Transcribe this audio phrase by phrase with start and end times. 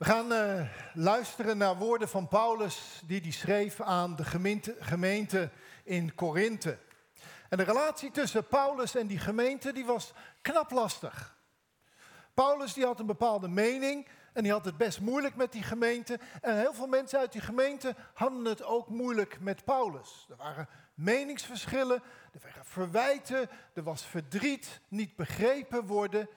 [0.00, 0.62] We gaan uh,
[0.94, 5.50] luisteren naar woorden van Paulus die hij schreef aan de gemeente, gemeente
[5.84, 6.78] in Korinthe.
[7.48, 11.36] En de relatie tussen Paulus en die gemeente die was knap lastig.
[12.34, 16.18] Paulus die had een bepaalde mening en die had het best moeilijk met die gemeente.
[16.40, 20.26] En heel veel mensen uit die gemeente hadden het ook moeilijk met Paulus.
[20.30, 26.28] Er waren meningsverschillen, er waren verwijten, er was verdriet, niet begrepen worden.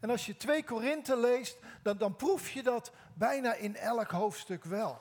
[0.00, 4.64] En als je 2 Korinthe leest, dan, dan proef je dat bijna in elk hoofdstuk
[4.64, 5.00] wel.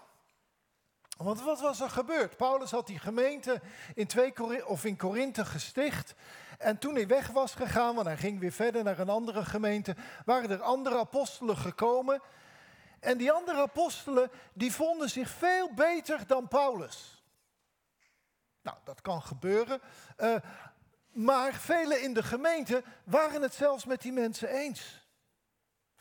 [1.18, 2.38] Want wat was er gebeurd?
[2.38, 3.62] Paulus had die gemeente
[3.94, 6.16] in, 2 Korinthe, of in Korinthe gesticht.
[6.58, 9.96] En toen hij weg was gegaan, want hij ging weer verder naar een andere gemeente,
[10.26, 12.22] waren er andere apostelen gekomen.
[13.00, 17.24] En die andere apostelen, die vonden zich veel beter dan Paulus.
[18.62, 19.82] Nou, dat kan gebeuren.
[20.18, 20.36] Uh,
[21.16, 25.08] maar velen in de gemeente waren het zelfs met die mensen eens.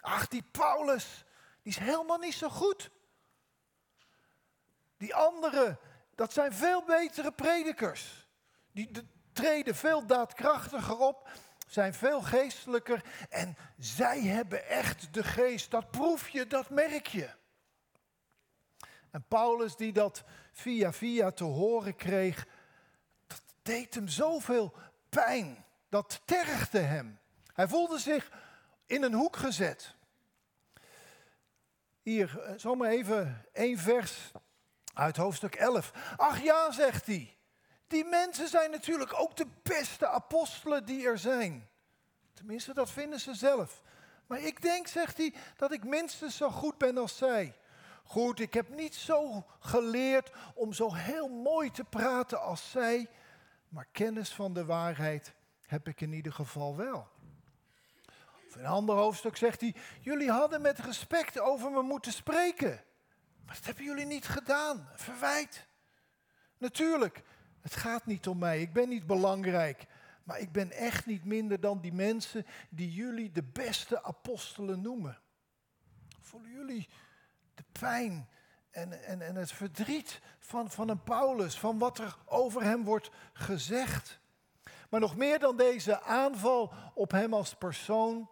[0.01, 1.25] Ach, die Paulus,
[1.63, 2.91] die is helemaal niet zo goed.
[4.97, 5.79] Die anderen,
[6.15, 8.29] dat zijn veel betere predikers.
[8.73, 8.91] Die
[9.33, 11.29] treden veel daadkrachtiger op,
[11.67, 13.05] zijn veel geestelijker.
[13.29, 15.71] En zij hebben echt de geest.
[15.71, 17.31] Dat proef je, dat merk je.
[19.11, 22.47] En Paulus, die dat via via te horen kreeg,
[23.27, 24.75] dat deed hem zoveel
[25.15, 25.65] pijn.
[25.89, 27.19] Dat tergde hem.
[27.53, 28.31] Hij voelde zich
[28.87, 29.95] in een hoek gezet.
[32.03, 34.33] Hier, eh, zomaar even één vers
[34.95, 35.93] uit hoofdstuk 11.
[36.17, 37.37] Ach ja, zegt hij.
[37.87, 41.69] Die mensen zijn natuurlijk ook de beste apostelen die er zijn.
[42.33, 43.83] Tenminste, dat vinden ze zelf.
[44.27, 47.57] Maar ik denk, zegt hij, dat ik minstens zo goed ben als zij.
[48.05, 53.09] Goed, ik heb niet zo geleerd om zo heel mooi te praten als zij,
[53.75, 55.35] maar kennis van de waarheid
[55.67, 57.09] heb ik in ieder geval wel.
[58.53, 62.85] In een ander hoofdstuk zegt hij, jullie hadden met respect over me moeten spreken.
[63.45, 64.89] Maar dat hebben jullie niet gedaan.
[64.95, 65.67] Verwijt.
[66.59, 67.23] Natuurlijk,
[67.61, 68.61] het gaat niet om mij.
[68.61, 69.87] Ik ben niet belangrijk.
[70.25, 75.21] Maar ik ben echt niet minder dan die mensen die jullie de beste apostelen noemen.
[76.21, 76.89] Voelen jullie
[77.55, 78.29] de pijn
[78.75, 83.11] en, en, en het verdriet van, van een Paulus, van wat er over hem wordt
[83.33, 84.19] gezegd?
[84.91, 88.29] Maar nog meer dan deze aanval op hem als persoon,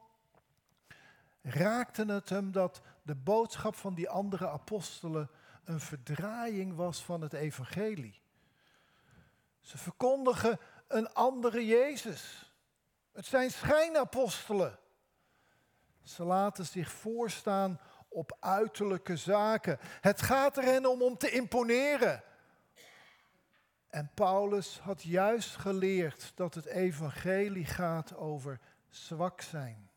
[1.42, 5.30] raakte het hem dat de boodschap van die andere apostelen
[5.64, 8.20] een verdraaiing was van het evangelie.
[9.60, 10.58] Ze verkondigen
[10.88, 12.52] een andere Jezus.
[13.12, 14.78] Het zijn schijnapostelen.
[16.02, 17.80] Ze laten zich voorstaan
[18.12, 19.78] op uiterlijke zaken.
[20.00, 22.22] Het gaat er hen om om te imponeren.
[23.88, 29.90] En Paulus had juist geleerd dat het evangelie gaat over zwak zijn,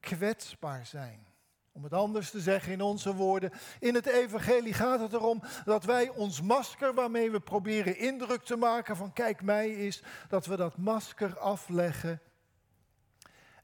[0.00, 1.26] kwetsbaar zijn.
[1.72, 5.84] Om het anders te zeggen in onze woorden, in het evangelie gaat het erom dat
[5.84, 10.56] wij ons masker waarmee we proberen indruk te maken van kijk mij is, dat we
[10.56, 12.20] dat masker afleggen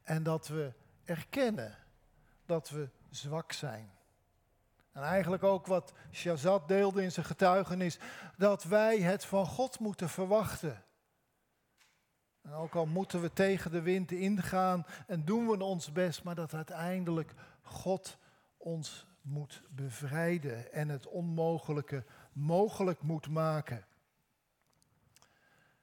[0.03, 0.73] en dat we
[1.05, 1.79] erkennen
[2.47, 3.91] dat we zwak zijn.
[4.93, 7.99] En eigenlijk ook wat Shazad deelde in zijn getuigenis,
[8.37, 10.85] dat wij het van God moeten verwachten.
[12.43, 16.35] En ook al moeten we tegen de wind ingaan en doen we ons best, maar
[16.35, 18.19] dat uiteindelijk God
[18.57, 23.85] ons moet bevrijden en het onmogelijke mogelijk moet maken.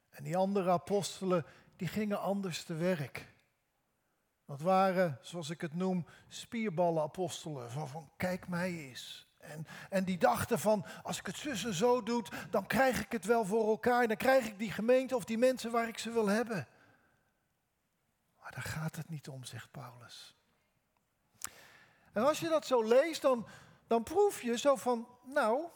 [0.09, 1.45] En die andere apostelen,
[1.75, 3.32] die gingen anders te werk.
[4.45, 7.71] Dat waren, zoals ik het noem, spierballenapostelen.
[7.71, 9.27] Van, van kijk mij eens.
[9.37, 13.25] En, en die dachten van, als ik het zussen zo doe, dan krijg ik het
[13.25, 14.07] wel voor elkaar.
[14.07, 16.67] Dan krijg ik die gemeente of die mensen waar ik ze wil hebben.
[18.41, 20.35] Maar daar gaat het niet om, zegt Paulus.
[22.13, 23.47] En als je dat zo leest, dan,
[23.87, 25.67] dan proef je zo van, nou,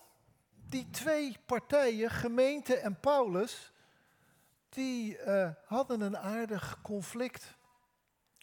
[0.69, 3.72] die twee partijen, gemeente en Paulus,
[4.69, 7.56] die uh, hadden een aardig conflict.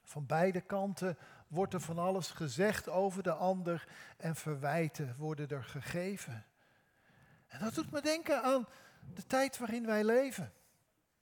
[0.04, 1.18] Van beide kanten
[1.48, 6.44] wordt er van alles gezegd over de ander en verwijten worden er gegeven.
[7.46, 8.66] En dat doet me denken aan
[9.14, 10.52] de tijd waarin wij leven.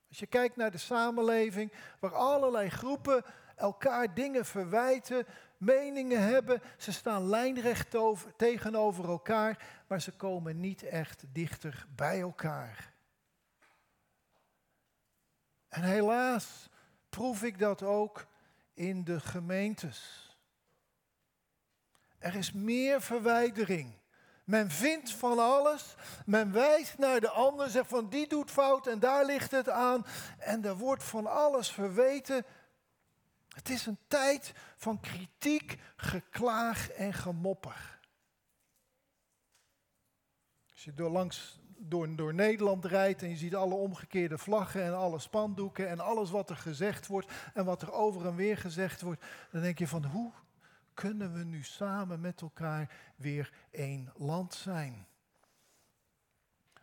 [0.08, 3.25] Als je kijkt naar de samenleving, waar allerlei groepen
[3.56, 5.26] elkaar dingen verwijten,
[5.56, 12.20] meningen hebben, ze staan lijnrecht over, tegenover elkaar, maar ze komen niet echt dichter bij
[12.20, 12.93] elkaar.
[15.69, 16.69] En helaas
[17.08, 18.26] proef ik dat ook
[18.74, 20.30] in de gemeentes.
[22.19, 24.00] Er is meer verwijdering.
[24.44, 25.94] Men vindt van alles,
[26.26, 30.06] men wijst naar de ander, zegt van die doet fout en daar ligt het aan.
[30.38, 32.44] En er wordt van alles verweten.
[33.48, 38.00] Het is een tijd van kritiek, geklaag en gemopper.
[40.72, 45.19] Als je doorlangs door, door Nederland rijdt en je ziet alle omgekeerde vlaggen en alle
[45.19, 49.25] spandoeken en alles wat er gezegd wordt en wat er over en weer gezegd wordt,
[49.50, 50.32] dan denk je van hoe
[50.94, 55.06] kunnen we nu samen met elkaar weer één land zijn?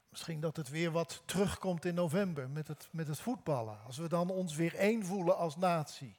[0.10, 3.78] Misschien dat het weer wat terugkomt in november met het, met het voetballen.
[3.86, 6.18] Als we dan ons weer één voelen als natie.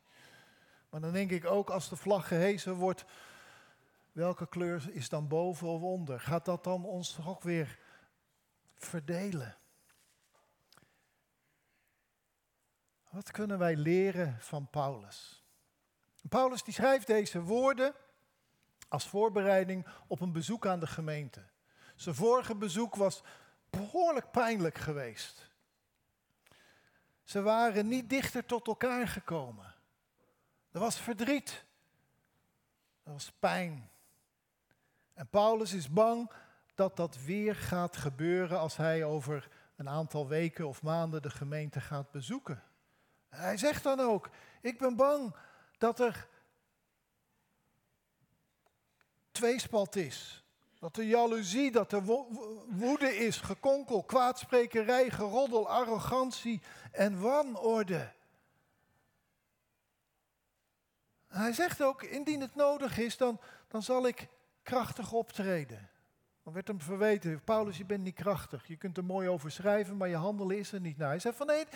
[0.91, 3.05] Maar dan denk ik ook als de vlag gehezen wordt,
[4.13, 6.21] welke kleur is dan boven of onder?
[6.21, 7.79] Gaat dat dan ons toch weer
[8.85, 9.59] verdelen?
[13.11, 15.45] Wat kunnen wij leren van Paulus?
[16.29, 17.95] Paulus die schrijft deze woorden
[18.89, 21.49] als voorbereiding op een bezoek aan de gemeente.
[21.95, 23.23] Zijn vorige bezoek was
[23.71, 25.51] behoorlijk pijnlijk geweest.
[27.25, 29.75] Ze waren niet dichter tot elkaar gekomen.
[30.73, 31.65] Er was verdriet.
[33.03, 33.91] Er was pijn.
[35.15, 36.33] En Paulus is bang
[36.81, 41.81] dat dat weer gaat gebeuren als hij over een aantal weken of maanden de gemeente
[41.81, 42.63] gaat bezoeken.
[43.29, 44.31] Hij zegt dan ook,
[44.61, 45.35] ik ben bang
[45.79, 46.29] dat er
[49.31, 50.45] tweespalt is.
[50.79, 52.03] Dat er jaloezie, dat er
[52.69, 56.63] woede is, gekonkel, kwaadsprekerij, geroddel, arrogantie
[56.93, 58.13] en wanorde.
[61.27, 64.29] Hij zegt ook, indien het nodig is, dan, dan zal ik
[64.63, 65.91] krachtig optreden.
[66.43, 68.67] Dan werd hem verweten, Paulus, je bent niet krachtig.
[68.67, 71.09] Je kunt er mooi over schrijven, maar je handelen is er niet naar.
[71.09, 71.67] Hij zegt van nee,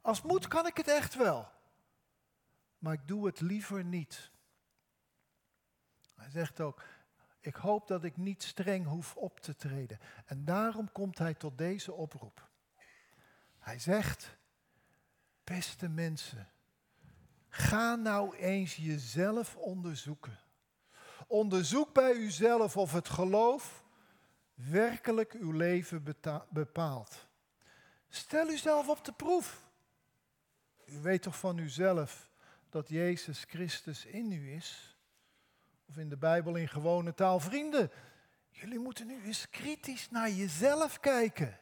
[0.00, 1.48] als moet kan ik het echt wel.
[2.78, 4.30] Maar ik doe het liever niet.
[6.14, 6.82] Hij zegt ook,
[7.40, 10.00] ik hoop dat ik niet streng hoef op te treden.
[10.24, 12.48] En daarom komt hij tot deze oproep.
[13.58, 14.36] Hij zegt,
[15.44, 16.48] beste mensen,
[17.48, 20.38] ga nou eens jezelf onderzoeken.
[21.26, 23.84] Onderzoek bij uzelf of het geloof
[24.56, 26.16] werkelijk uw leven
[26.48, 27.26] bepaalt.
[28.08, 29.64] Stel uzelf op de proef.
[30.86, 32.30] U weet toch van uzelf
[32.70, 34.96] dat Jezus Christus in u is?
[35.88, 37.90] Of in de Bijbel in gewone taal, vrienden,
[38.50, 41.60] jullie moeten nu eens kritisch naar jezelf kijken.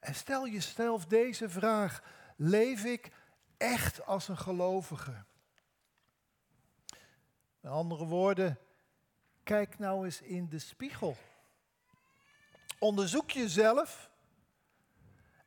[0.00, 2.02] En stel jezelf deze vraag,
[2.36, 3.10] leef ik
[3.56, 5.24] echt als een gelovige?
[7.60, 8.58] Met andere woorden,
[9.42, 11.16] kijk nou eens in de spiegel.
[12.84, 14.10] Onderzoek jezelf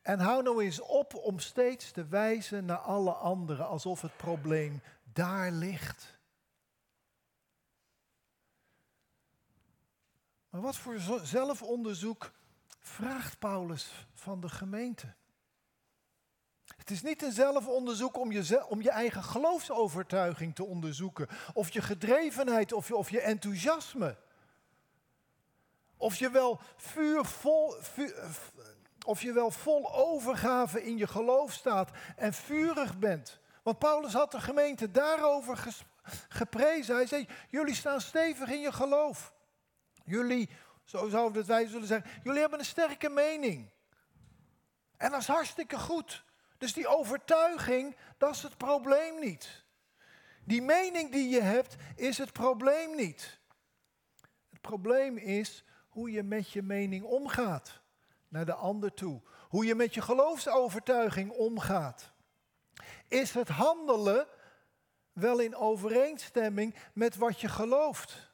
[0.02, 4.82] en hou nou eens op om steeds te wijzen naar alle anderen alsof het probleem
[5.12, 6.18] daar ligt.
[10.50, 12.32] Maar wat voor zelfonderzoek
[12.80, 15.14] vraagt Paulus van de gemeente?
[16.76, 21.82] Het is niet een zelfonderzoek om je, om je eigen geloofsovertuiging te onderzoeken, of je
[21.82, 24.26] gedrevenheid, of je, of je enthousiasme.
[25.98, 27.76] Of je wel vuur vol,
[29.06, 33.40] of je wel vol overgave in je geloof staat en vurig bent.
[33.62, 35.84] Want Paulus had de gemeente daarover
[36.28, 36.94] geprezen.
[36.94, 39.32] Hij zei, jullie staan stevig in je geloof.
[40.04, 40.48] Jullie,
[40.84, 43.70] zo zouden wij zullen zeggen, jullie hebben een sterke mening.
[44.96, 46.24] En dat is hartstikke goed.
[46.58, 49.64] Dus die overtuiging, dat is het probleem niet.
[50.44, 53.38] Die mening die je hebt, is het probleem niet.
[54.50, 55.64] Het probleem is
[55.98, 57.80] hoe je met je mening omgaat
[58.28, 59.20] naar de ander toe.
[59.48, 62.12] Hoe je met je geloofsovertuiging omgaat.
[63.08, 64.26] Is het handelen
[65.12, 68.32] wel in overeenstemming met wat je gelooft?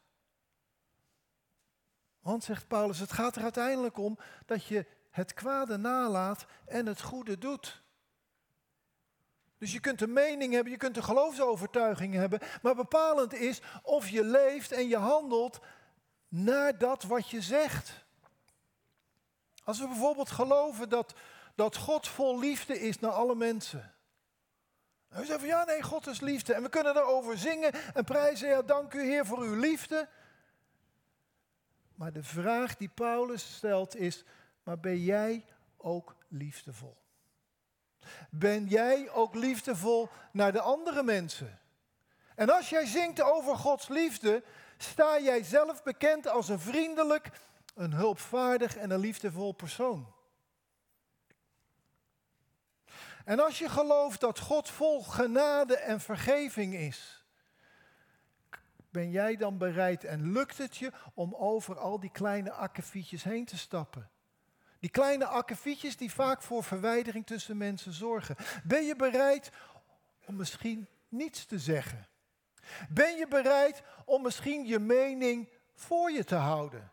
[2.20, 7.00] Want, zegt Paulus, het gaat er uiteindelijk om dat je het kwade nalaat en het
[7.00, 7.82] goede doet.
[9.58, 14.08] Dus je kunt een mening hebben, je kunt een geloofsovertuiging hebben, maar bepalend is of
[14.08, 15.60] je leeft en je handelt
[16.34, 18.04] naar dat wat je zegt.
[19.64, 21.14] Als we bijvoorbeeld geloven dat,
[21.54, 23.94] dat God vol liefde is naar alle mensen.
[25.08, 26.54] En we zeggen van ja, nee, God is liefde.
[26.54, 30.08] En we kunnen daarover zingen en prijzen, ja, dank u Heer voor uw liefde.
[31.94, 34.24] Maar de vraag die Paulus stelt is,
[34.62, 35.44] maar ben jij
[35.76, 36.96] ook liefdevol?
[38.30, 41.58] Ben jij ook liefdevol naar de andere mensen?
[42.34, 44.42] En als jij zingt over Gods liefde,
[44.76, 47.30] sta jij zelf bekend als een vriendelijk,
[47.74, 50.12] een hulpvaardig en een liefdevol persoon.
[53.24, 57.24] En als je gelooft dat God vol genade en vergeving is,
[58.90, 63.44] ben jij dan bereid en lukt het je om over al die kleine akkefietjes heen
[63.44, 64.10] te stappen?
[64.80, 68.36] Die kleine akkefietjes die vaak voor verwijdering tussen mensen zorgen.
[68.64, 69.50] Ben je bereid
[70.26, 72.08] om misschien niets te zeggen?
[72.88, 76.90] Ben je bereid om misschien je mening voor je te houden?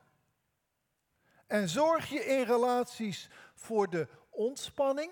[1.48, 5.12] En zorg je in relaties voor de ontspanning,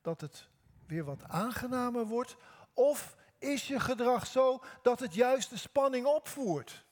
[0.00, 0.48] dat het
[0.86, 2.36] weer wat aangenamer wordt?
[2.74, 6.84] Of is je gedrag zo dat het juist de spanning opvoert?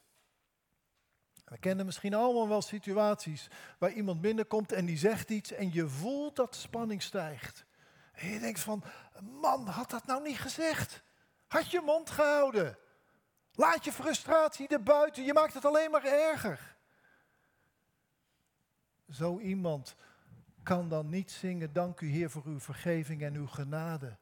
[1.45, 3.49] We kennen misschien allemaal wel situaties
[3.79, 7.65] waar iemand binnenkomt en die zegt iets en je voelt dat de spanning stijgt.
[8.13, 8.83] En je denkt van,
[9.41, 11.03] man, had dat nou niet gezegd?
[11.49, 12.79] Had je mond gehouden?
[13.53, 16.77] Laat je frustratie erbuiten, je maakt het alleen maar erger.
[19.11, 19.97] Zo iemand
[20.63, 24.17] kan dan niet zingen, dank u Heer voor uw vergeving en uw genade.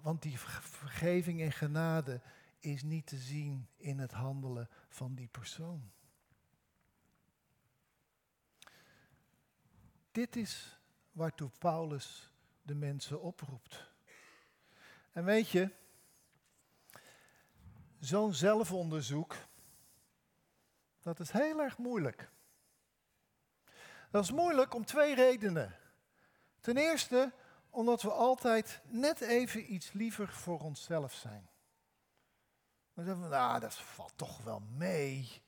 [0.00, 2.20] Want die vergeving en genade
[2.58, 5.90] is niet te zien in het handelen van die persoon.
[10.12, 10.78] Dit is
[11.12, 13.88] waartoe Paulus de mensen oproept.
[15.12, 15.70] En weet je,
[18.00, 19.36] zo'n zelfonderzoek,
[21.02, 22.30] dat is heel erg moeilijk.
[24.10, 25.76] Dat is moeilijk om twee redenen.
[26.60, 27.32] Ten eerste
[27.70, 31.48] omdat we altijd net even iets liever voor onszelf zijn.
[32.94, 35.42] Dan zeggen we, nou, dat valt toch wel mee.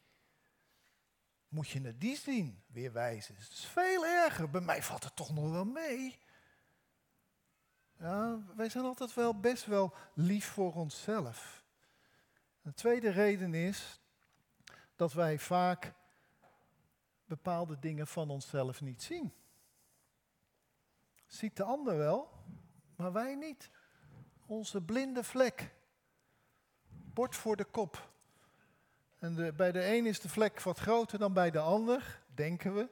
[1.49, 3.35] Moet je het die zien, weer wijzen.
[3.35, 4.51] Het is veel erger.
[4.51, 6.19] Bij mij valt het toch nog wel mee.
[7.99, 11.62] Ja, wij zijn altijd wel best wel lief voor onszelf.
[12.63, 14.01] De tweede reden is
[14.97, 15.93] dat wij vaak
[17.25, 19.33] bepaalde dingen van onszelf niet zien.
[21.27, 22.31] Ziet de ander wel,
[22.97, 23.71] maar wij niet.
[24.47, 25.75] Onze blinde vlek.
[26.89, 28.11] Bord voor de kop.
[29.19, 32.89] En bij de een is de vlek wat groter dan bij de ander, denken we.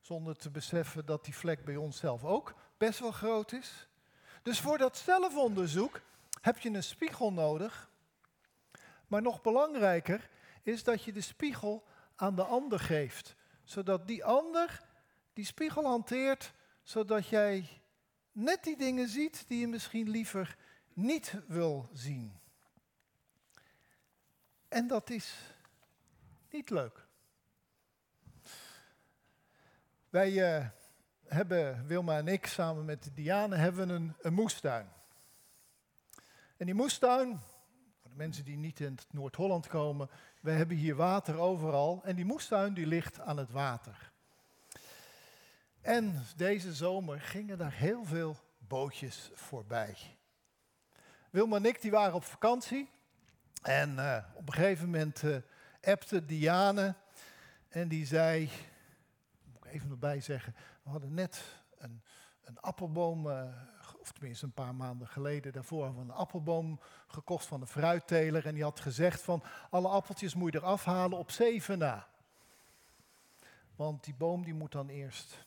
[0.00, 3.88] Zonder te beseffen dat die vlek bij onszelf ook best wel groot is.
[4.42, 6.00] Dus voor dat zelfonderzoek
[6.40, 7.90] heb je een spiegel nodig.
[9.12, 10.28] Maar nog belangrijker
[10.62, 11.84] is dat je de spiegel
[12.16, 13.34] aan de ander geeft.
[13.64, 14.80] Zodat die ander
[15.32, 16.52] die spiegel hanteert,
[16.82, 17.82] zodat jij
[18.32, 20.56] net die dingen ziet die je misschien liever
[20.92, 22.40] niet wil zien.
[24.68, 25.36] En dat is
[26.50, 27.06] niet leuk.
[30.08, 30.68] Wij uh,
[31.26, 34.92] hebben, Wilma en ik, samen met Diane, hebben een, moestuin.
[36.56, 37.40] En die moestuin,
[38.14, 42.00] mensen die niet in Noord-Holland komen, we hebben hier water overal.
[42.04, 44.12] En die moestuin die ligt aan het water.
[45.80, 49.96] En deze zomer gingen daar heel veel bootjes voorbij.
[51.30, 52.90] Wilma en ik die waren op vakantie.
[53.62, 55.36] En uh, op een gegeven moment uh,
[55.80, 56.94] appte Diane.
[57.68, 58.50] En die zei,
[59.44, 61.42] moet ik even erbij zeggen, we hadden net
[61.78, 62.02] een,
[62.44, 63.42] een appelboom, uh,
[64.02, 68.46] of tenminste een paar maanden geleden daarvoor, hebben we een appelboom gekocht van een fruitteler.
[68.46, 72.08] En die had gezegd van, alle appeltjes moet je eraf halen op zeven na.
[73.76, 75.46] Want die boom die moet dan eerst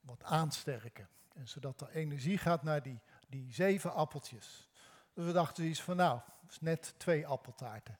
[0.00, 1.08] wat aansterken.
[1.34, 4.70] En zodat er energie gaat naar die, die zeven appeltjes.
[5.14, 7.98] Dus we dachten iets van, nou, dat is net twee appeltaarten.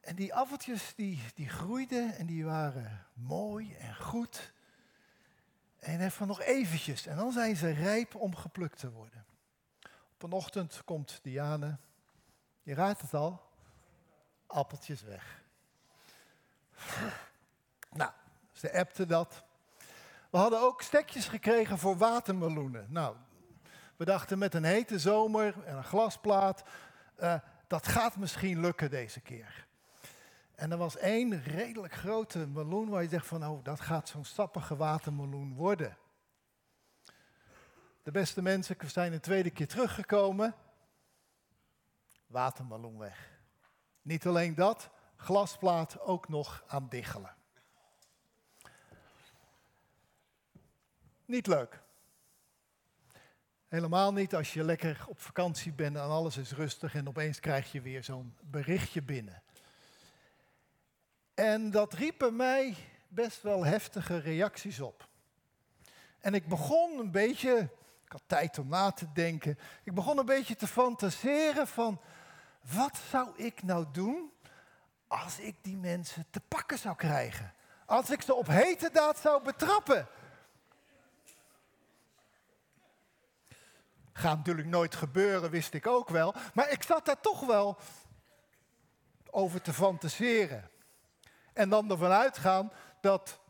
[0.00, 4.52] En die appeltjes die, die groeiden en die waren mooi en goed.
[5.86, 7.06] En even nog eventjes.
[7.06, 9.24] En dan zijn ze rijp om geplukt te worden.
[10.14, 11.78] Op een ochtend komt Diane,
[12.62, 13.42] je raadt het al,
[14.46, 15.42] appeltjes weg.
[17.90, 18.10] Nou,
[18.52, 19.44] ze appte dat.
[20.30, 22.86] We hadden ook stekjes gekregen voor watermeloenen.
[22.88, 23.16] Nou,
[23.96, 26.64] we dachten met een hete zomer en een glasplaat,
[27.18, 27.34] uh,
[27.66, 29.65] dat gaat misschien lukken deze keer.
[30.56, 34.24] En er was één redelijk grote meloen waar je zegt van, oh, dat gaat zo'n
[34.24, 35.96] sappige watermeloen worden.
[38.02, 40.54] De beste mensen zijn een tweede keer teruggekomen.
[42.26, 43.30] Watermeloen weg.
[44.02, 47.34] Niet alleen dat, glasplaat ook nog aan diggelen.
[51.24, 51.82] Niet leuk.
[53.68, 57.72] Helemaal niet als je lekker op vakantie bent en alles is rustig en opeens krijg
[57.72, 59.42] je weer zo'n berichtje binnen.
[61.36, 62.76] En dat riep bij mij
[63.08, 65.08] best wel heftige reacties op.
[66.20, 67.58] En ik begon een beetje,
[68.04, 72.00] ik had tijd om na te denken, ik begon een beetje te fantaseren van,
[72.60, 74.32] wat zou ik nou doen
[75.06, 77.54] als ik die mensen te pakken zou krijgen?
[77.86, 80.08] Als ik ze op hete daad zou betrappen?
[84.12, 86.34] Gaat natuurlijk nooit gebeuren, wist ik ook wel.
[86.54, 87.78] Maar ik zat daar toch wel
[89.30, 90.70] over te fantaseren.
[91.56, 93.40] En dan ervan uitgaan dat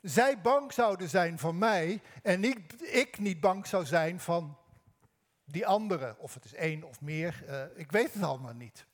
[0.00, 4.58] zij bang zouden zijn van mij en niet, ik niet bang zou zijn van
[5.44, 6.18] die anderen.
[6.18, 8.86] Of het is één of meer, uh, ik weet het allemaal niet.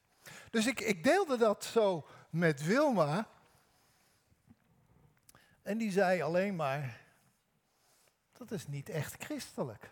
[0.51, 3.29] Dus ik, ik deelde dat zo met Wilma.
[5.63, 7.01] En die zei alleen maar,
[8.33, 9.91] dat is niet echt christelijk.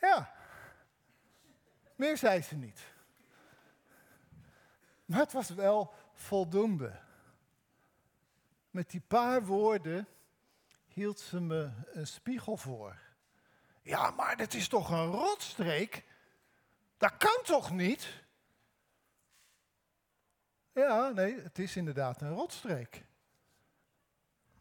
[0.00, 0.32] ja,
[1.96, 2.80] meer zei ze niet.
[5.12, 7.00] Maar het was wel voldoende.
[8.70, 10.08] Met die paar woorden
[10.86, 12.98] hield ze me een spiegel voor.
[13.82, 16.04] Ja, maar dit is toch een rotstreek?
[16.96, 18.22] Dat kan toch niet?
[20.72, 23.04] Ja, nee, het is inderdaad een rotstreek.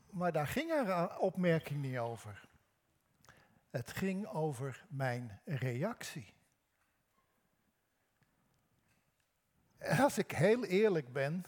[0.10, 2.48] Maar daar ging haar opmerking niet over.
[3.70, 6.34] Het ging over mijn reactie.
[9.71, 11.44] En als ik heel eerlijk ben,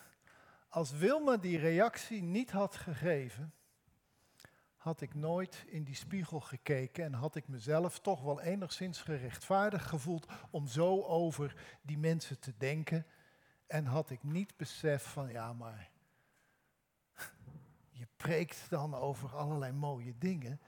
[0.70, 3.54] als Wilma die reactie niet had gegeven,
[4.84, 9.86] had ik nooit in die spiegel gekeken en had ik mezelf toch wel enigszins gerechtvaardigd
[9.86, 13.06] gevoeld om zo over die mensen te denken.
[13.68, 15.90] En had ik niet besef van, ja maar,
[17.90, 20.62] je preekt dan over allerlei mooie dingen,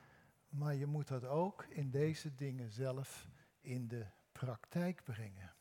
[0.49, 3.27] maar je moet dat ook in deze dingen zelf
[3.61, 5.54] in de praktijk brengen.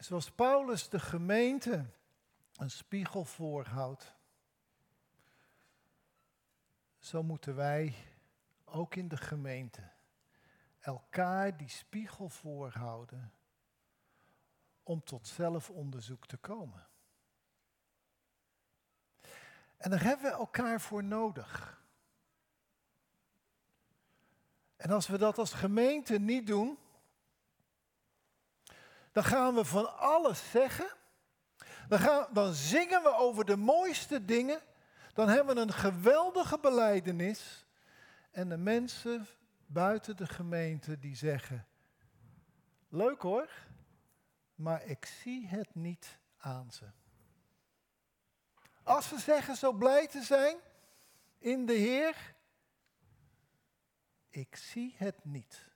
[0.00, 1.86] Zoals Paulus de gemeente
[2.56, 4.14] een spiegel voorhoudt,
[6.98, 7.94] zo moeten wij
[8.64, 9.90] ook in de gemeente
[10.80, 13.32] elkaar die spiegel voorhouden
[14.82, 16.88] om tot zelfonderzoek te komen.
[19.76, 21.82] En daar hebben we elkaar voor nodig.
[24.76, 26.78] En als we dat als gemeente niet doen,
[29.12, 30.90] dan gaan we van alles zeggen.
[31.88, 34.60] Dan, gaan, dan zingen we over de mooiste dingen.
[35.12, 37.66] Dan hebben we een geweldige beleidenis.
[38.30, 39.26] En de mensen
[39.66, 41.66] buiten de gemeente die zeggen,
[42.88, 43.48] leuk hoor,
[44.54, 46.84] maar ik zie het niet aan ze.
[48.82, 50.56] Als ze zeggen zo blij te zijn
[51.38, 52.34] in de Heer,
[54.28, 55.69] ik zie het niet.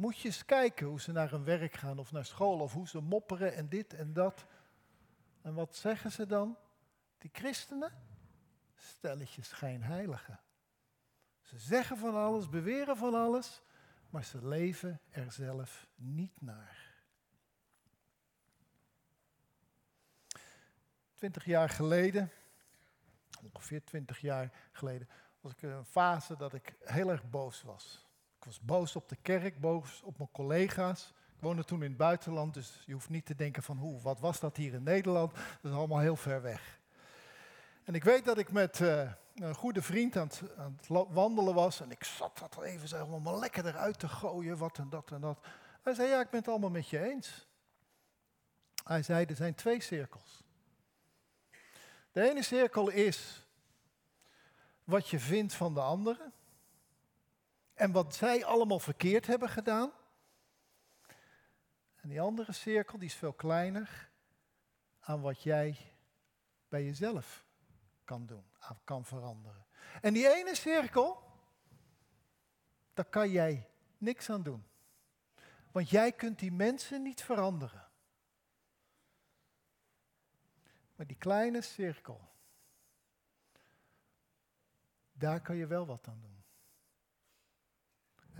[0.00, 2.88] Moet je eens kijken hoe ze naar hun werk gaan of naar school of hoe
[2.88, 4.46] ze mopperen en dit en dat.
[5.42, 6.58] En wat zeggen ze dan?
[7.18, 7.92] Die christenen?
[8.74, 10.40] Stelletjes schijnheiligen.
[11.40, 13.62] Ze zeggen van alles, beweren van alles,
[14.10, 16.94] maar ze leven er zelf niet naar.
[21.14, 22.30] Twintig jaar geleden,
[23.52, 25.08] ongeveer twintig jaar geleden,
[25.40, 28.09] was ik in een fase dat ik heel erg boos was.
[28.40, 31.12] Ik was boos op de kerk, boos op mijn collega's.
[31.36, 34.20] Ik woonde toen in het buitenland, dus je hoeft niet te denken van hoe, wat
[34.20, 35.34] was dat hier in Nederland?
[35.34, 36.80] Dat is allemaal heel ver weg.
[37.84, 41.90] En ik weet dat ik met uh, een goede vriend aan het, wandelen was en
[41.90, 45.46] ik zat dat even zeg maar lekker eruit te gooien, wat en dat en dat.
[45.82, 47.48] Hij zei, ja, ik ben het allemaal met je eens.
[48.84, 50.42] Hij zei, er zijn twee cirkels.
[52.12, 53.46] De ene cirkel is
[54.84, 56.32] wat je vindt van de andere
[57.80, 59.92] en wat zij allemaal verkeerd hebben gedaan.
[61.94, 64.10] En die andere cirkel, die is veel kleiner
[65.00, 65.94] aan wat jij
[66.68, 67.44] bij jezelf
[68.04, 68.44] kan doen,
[68.84, 69.66] kan veranderen.
[70.00, 71.22] En die ene cirkel,
[72.94, 74.64] daar kan jij niks aan doen.
[75.72, 77.88] Want jij kunt die mensen niet veranderen.
[80.94, 82.28] Maar die kleine cirkel,
[85.12, 86.39] daar kan je wel wat aan doen.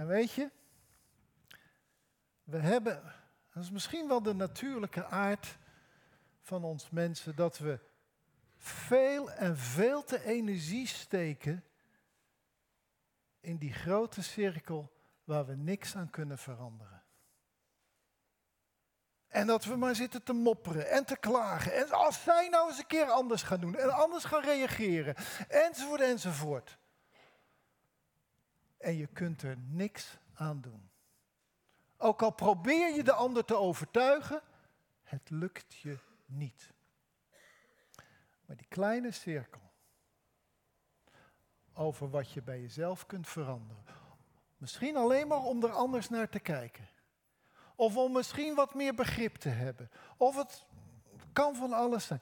[0.01, 0.51] En weet je,
[2.43, 3.03] we hebben,
[3.53, 5.59] dat is misschien wel de natuurlijke aard
[6.41, 7.81] van ons mensen, dat we
[8.57, 11.65] veel en veel te energie steken
[13.41, 14.93] in die grote cirkel
[15.25, 17.03] waar we niks aan kunnen veranderen.
[19.29, 21.75] En dat we maar zitten te mopperen en te klagen.
[21.75, 25.15] En als zij nou eens een keer anders gaan doen en anders gaan reageren,
[25.49, 26.79] enzovoort, enzovoort.
[28.81, 30.91] En je kunt er niks aan doen.
[31.97, 34.43] Ook al probeer je de ander te overtuigen,
[35.03, 36.73] het lukt je niet.
[38.47, 39.61] Maar die kleine cirkel
[41.73, 43.85] over wat je bij jezelf kunt veranderen.
[44.57, 46.89] Misschien alleen maar om er anders naar te kijken.
[47.75, 49.91] Of om misschien wat meer begrip te hebben.
[50.17, 50.67] Of het
[51.33, 52.21] kan van alles zijn.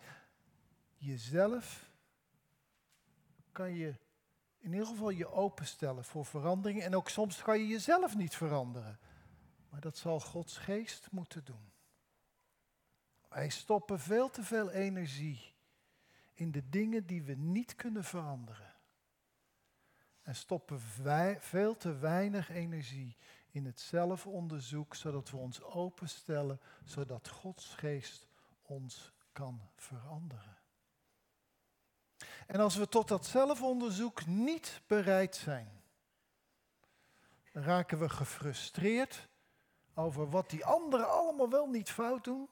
[0.96, 1.90] Jezelf
[3.52, 3.94] kan je
[4.68, 6.82] in ieder geval je openstellen voor verandering.
[6.82, 8.98] En ook soms kan je jezelf niet veranderen.
[9.68, 11.72] Maar dat zal Gods geest moeten doen.
[13.28, 15.54] Wij stoppen veel te veel energie
[16.34, 18.74] in de dingen die we niet kunnen veranderen.
[20.22, 23.16] En stoppen wij veel te weinig energie
[23.50, 28.26] in het zelfonderzoek, zodat we ons openstellen, zodat Gods geest
[28.62, 30.57] ons kan veranderen.
[32.48, 35.82] En als we tot dat zelfonderzoek niet bereid zijn,
[37.52, 39.28] dan raken we gefrustreerd
[39.94, 42.48] over wat die anderen allemaal wel niet fout doen.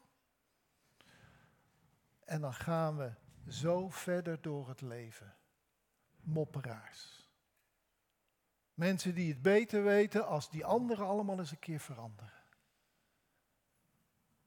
[2.24, 3.12] En dan gaan we
[3.48, 5.36] zo verder door het leven.
[6.20, 7.30] Mopperaars.
[8.74, 12.42] Mensen die het beter weten als die anderen allemaal eens een keer veranderen.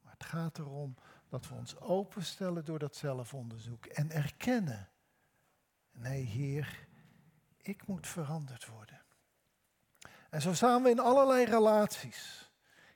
[0.00, 0.96] Maar het gaat erom
[1.28, 4.88] dat we ons openstellen door dat zelfonderzoek en erkennen.
[6.00, 6.86] Nee, Heer,
[7.56, 9.02] ik moet veranderd worden.
[10.30, 12.50] En zo staan we in allerlei relaties.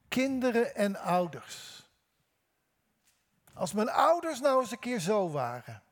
[0.09, 1.89] Kinderen en ouders.
[3.55, 5.83] Als mijn ouders nou eens een keer zo waren.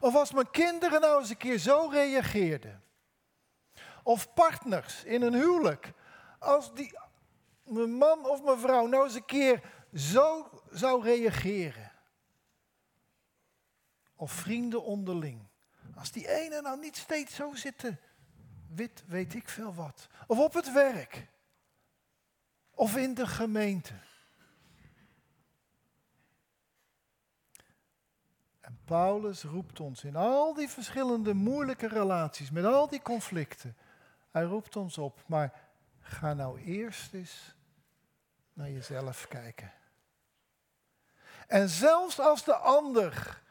[0.00, 2.82] Of als mijn kinderen nou eens een keer zo reageerden.
[4.02, 5.92] Of partners in een huwelijk.
[6.38, 6.98] Als die,
[7.62, 9.62] mijn man of mijn vrouw nou eens een keer
[9.94, 11.92] zo zou reageren.
[14.16, 15.47] Of vrienden onderling.
[15.98, 18.00] Als die ene nou niet steeds zo zitten,
[18.66, 20.08] wit weet ik veel wat.
[20.26, 21.26] Of op het werk.
[22.74, 23.94] Of in de gemeente.
[28.60, 33.76] En Paulus roept ons in al die verschillende moeilijke relaties, met al die conflicten.
[34.30, 35.60] Hij roept ons op, maar
[36.00, 37.54] ga nou eerst eens
[38.52, 39.72] naar jezelf kijken.
[41.46, 43.42] En zelfs als de ander,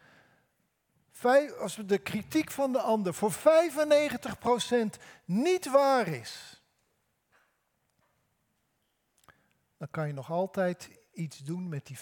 [1.60, 3.36] als de kritiek van de ander voor 95%
[5.25, 6.62] niet waar is,
[9.77, 12.01] dan kan je nog altijd iets doen met die 5%.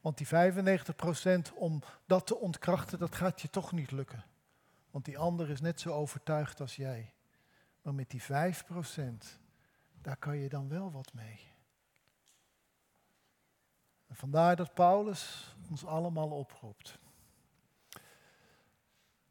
[0.00, 4.24] Want die 95% om dat te ontkrachten, dat gaat je toch niet lukken.
[4.90, 7.12] Want die ander is net zo overtuigd als jij.
[7.82, 8.26] Maar met die 5%,
[10.02, 11.50] daar kan je dan wel wat mee.
[14.10, 16.98] En vandaar dat Paulus ons allemaal oproept.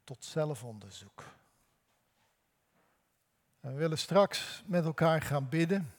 [0.04, 1.24] Tot zelfonderzoek.
[3.60, 5.94] En we willen straks met elkaar gaan bidden.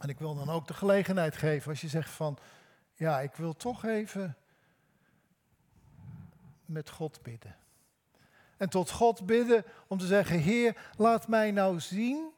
[0.00, 2.38] En ik wil dan ook de gelegenheid geven als je zegt van,
[2.94, 4.36] ja, ik wil toch even
[6.64, 7.56] met God bidden.
[8.56, 12.32] En tot God bidden om te zeggen, Heer, laat mij nou zien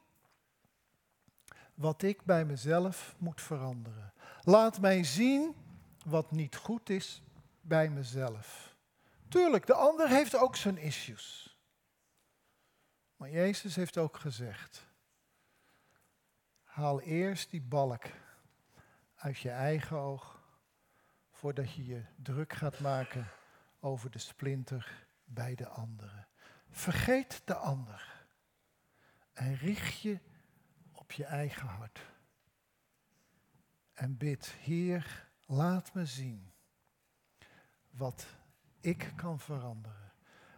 [1.73, 4.13] wat ik bij mezelf moet veranderen.
[4.41, 5.55] Laat mij zien
[6.09, 7.23] wat niet goed is
[7.61, 8.75] bij mezelf.
[9.27, 11.57] Tuurlijk, de ander heeft ook zijn issues.
[13.15, 14.87] Maar Jezus heeft ook gezegd,
[16.63, 18.03] haal eerst die balk
[19.15, 20.41] uit je eigen oog
[21.31, 23.27] voordat je je druk gaat maken
[23.79, 26.27] over de splinter bij de anderen.
[26.69, 28.25] Vergeet de ander
[29.33, 30.19] en richt je
[30.91, 31.99] op je eigen hart.
[33.93, 36.51] En bid, Heer, laat me zien
[37.89, 38.27] wat
[38.79, 40.11] ik kan veranderen,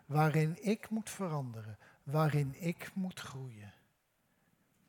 [0.05, 3.73] waarin ik moet veranderen, waarin ik moet groeien.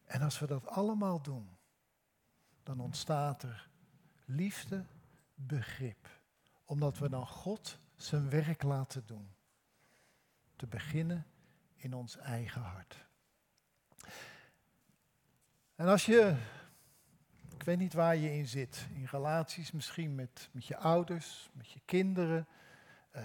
[0.04, 1.48] En als we dat allemaal doen,
[2.62, 3.68] dan ontstaat er
[4.24, 4.84] liefde
[5.34, 6.08] begrip.
[6.64, 9.34] Omdat we dan God zijn werk laten doen.
[10.56, 11.26] Te beginnen
[11.76, 13.06] in ons eigen hart.
[15.74, 16.36] En als je,
[17.60, 21.70] ik weet niet waar je in zit, in relaties misschien met, met je ouders, met
[21.70, 22.46] je kinderen,
[23.16, 23.22] uh,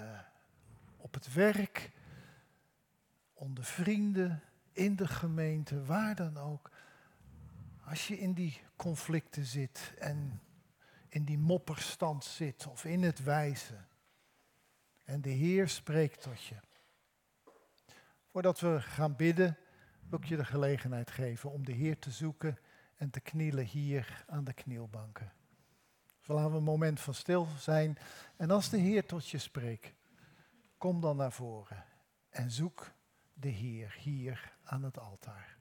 [0.98, 1.91] op het werk,
[3.34, 6.71] onder vrienden, in de gemeente, waar dan ook.
[7.86, 10.41] Als je in die conflicten zit en
[11.10, 13.88] in die mopperstand zit of in het wijzen.
[15.04, 16.56] En de Heer spreekt tot je.
[18.32, 19.58] Voordat we gaan bidden,
[20.10, 22.58] wil ik je de gelegenheid geven om de Heer te zoeken
[22.95, 25.31] en te knielen hier aan de knielbanken.
[26.17, 27.97] Dus laten we een moment van stil zijn.
[28.36, 29.93] En als de Heer tot je spreekt,
[30.77, 31.84] kom dan naar voren
[32.29, 32.91] en zoek
[33.34, 35.55] de Heer hier aan het altaar.